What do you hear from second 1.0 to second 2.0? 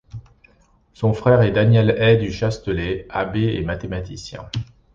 frère est Daniel